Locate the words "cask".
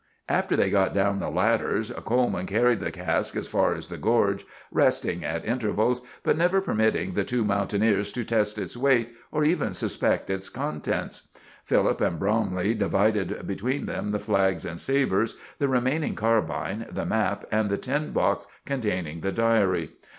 2.89-3.35